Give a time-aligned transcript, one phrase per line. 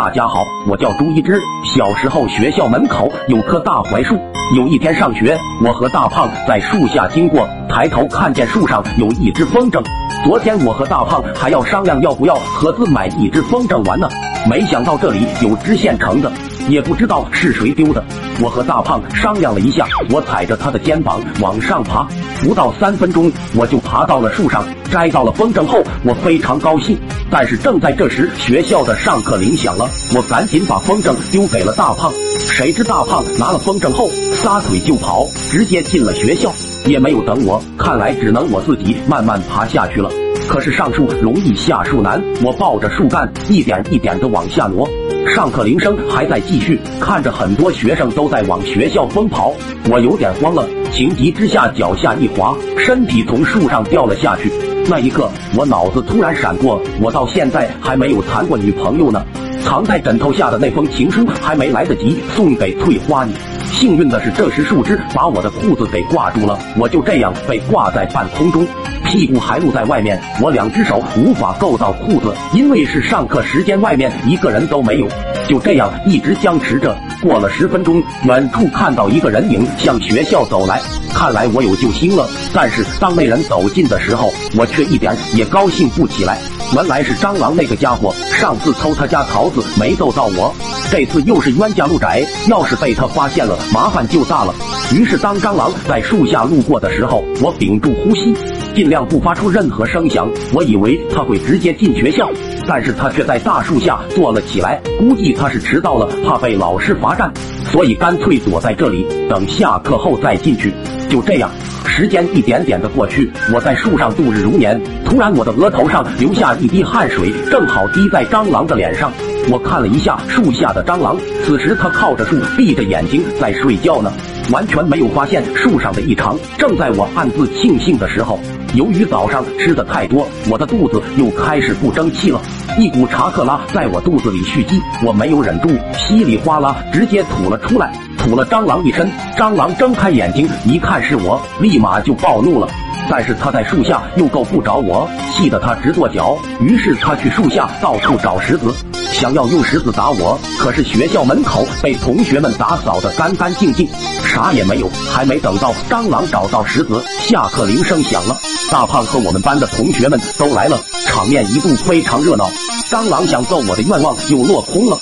[0.00, 1.38] 大家好，我叫朱一只。
[1.62, 4.18] 小时候学校门口有棵大槐树，
[4.56, 9.84] 有一天上学，我和大胖在树下经过，抬头看见树上有一只风筝。
[10.24, 14.08] 昨天我和大胖还要商量要不要合资买一只风筝玩呢，
[14.48, 16.30] 没想到这里有支线成的。
[16.68, 18.04] 也不知道是谁丢的，
[18.40, 22.06] 我和大胖商量了一下，我踩着他的肩膀往上爬，
[22.42, 26.96] 不到三分钟我就爬到了树上，摘到了风筝后，我非常高兴。
[27.28, 34.08] 但是正在这时，学校的上课铃响了，我赶紧把风筝丢给了大胖，谁知大胖拿了风筝后
[34.40, 36.52] 撒腿就跑，直接进了学校，
[36.84, 40.08] 也没有等我，看来只能我自己慢慢爬下去了。
[40.50, 44.84] 可是上树容易下树难，我抱着树干一点一点的往下挪。
[45.32, 49.54] 上课铃声还在继续，看着很多学生都在往学校疯跑，
[49.88, 54.50] 我有点慌了，情急之下脚下一滑，身体从树上掉了下去。
[54.88, 59.24] 那一刻，我脑子突然闪过，我到现在还没有谈过女朋友呢，
[59.62, 63.32] 藏在枕头下的那封情书还没来得及送给翠花你。
[63.70, 68.66] 幸运的是，这时树枝把我的裤子给挂住了，我就这样被挂在半空中。
[69.04, 75.08] 屁股还露在外面，我两只手无法够到裤子，因为是上课时间，外面一个人都没有。
[75.48, 80.80] 就这样一直僵持着，过了十分钟，远处看到一个人影向学校走来，
[81.12, 82.28] 看来我有救星了。
[82.52, 86.38] 但是当那人走近的时候，我却一点也高兴不起来。
[86.72, 90.54] 原来是蟑螂那个家伙，上次偷他家桃子没逗到我，
[90.90, 94.52] 这次又是冤家路窄，要是被他发现了，麻烦就大了。
[94.92, 98.34] 于是当蟑螂在树下路过的时候，我屏住呼吸。
[98.74, 102.28] 尽量不发出任何声响，我以为他会直接进学校，
[102.66, 104.80] 但是他却在大树下坐了起来。
[104.98, 107.32] 估计他是迟到了，怕被老师罚站，
[107.70, 110.74] 所以干脆躲在这里，等下课后再进去。
[111.08, 111.48] 就这样，
[111.86, 114.80] 时间一点点的过去，我在树上度日如年。
[115.04, 119.12] 突然，我的额头上流下一滴汗水，正好滴在蟑螂的脸上。
[119.48, 124.12] 我看了一下树下的蟑螂，此时它靠着树，闭着眼睛在睡觉呢，
[124.52, 126.38] 完全没有发现树上的异常。
[126.58, 128.38] 正在我暗自庆幸的时候，
[128.74, 132.40] 由于早上吃的太多，我的肚子又开始不争气了，
[132.78, 139.10] 一股查克拉在我肚子里蓄积，我没有忍住，稀里哗啦直接吐了出来，吐了蟑螂一身。
[139.36, 142.68] 蟑螂睁开眼睛一看是我，立马就暴怒了。
[143.10, 146.38] 但是他在树下又够不着我，气得他直跺脚。
[146.60, 148.72] 于是他去树下到处找石子，
[149.12, 150.38] 想要用石子打我。
[150.58, 153.88] 可是学校门口被同学们打扫得干干净净，
[154.22, 154.88] 啥也没有。
[155.10, 158.36] 还没等到蟑螂找到石子，下课铃声响了，
[158.70, 162.48] 大胖和我们班的同学们都来了，场面一度非常热闹。
[162.86, 164.98] 蟑螂想揍我的愿望又落空了。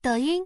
[0.00, 0.42] 抖音。